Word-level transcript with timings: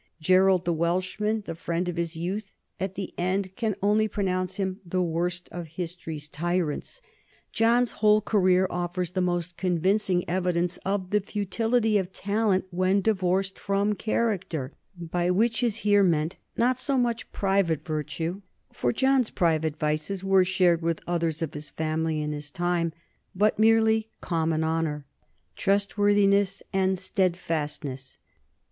Ger 0.19 0.47
NORMANDY 0.47 0.63
AND 0.65 0.65
FRANCE 0.79 1.19
123 1.19 1.27
aid 1.29 1.35
the 1.37 1.43
Welshman, 1.43 1.43
the 1.45 1.59
friend 1.63 1.89
of 1.89 1.95
his 1.95 2.17
youth, 2.17 2.53
at 2.79 2.95
the 2.95 3.13
end 3.19 3.55
can 3.55 3.75
only 3.83 4.07
pronounce 4.07 4.55
him 4.55 4.79
the 4.83 4.99
worst 5.03 5.47
of 5.51 5.67
history's 5.67 6.27
tyrants. 6.27 7.03
John's 7.51 7.91
whole 7.91 8.19
career 8.19 8.65
offers 8.71 9.11
the 9.11 9.21
most 9.21 9.57
convincing 9.57 10.27
evidence 10.27 10.77
of 10.77 11.11
the 11.11 11.21
futility 11.21 11.99
of 11.99 12.11
talent 12.11 12.65
when 12.71 13.01
divorced 13.01 13.59
from 13.59 13.93
character, 13.93 14.73
by 14.97 15.29
which 15.29 15.61
is 15.61 15.75
here 15.85 16.01
meant, 16.01 16.35
not 16.57 16.79
so 16.79 16.97
much 16.97 17.31
private 17.31 17.85
virtue, 17.85 18.41
for 18.73 18.91
John's 18.91 19.29
private 19.29 19.77
vices 19.77 20.23
were 20.23 20.43
shared 20.43 20.81
with 20.81 21.03
others 21.05 21.43
of 21.43 21.53
his 21.53 21.69
family 21.69 22.23
and 22.23 22.33
his 22.33 22.49
time, 22.49 22.91
but 23.35 23.59
merely 23.59 24.09
common 24.19 24.63
honor, 24.63 25.05
trustworthiness, 25.55 26.63
and 26.73 26.97
steadfastness. 26.97 28.17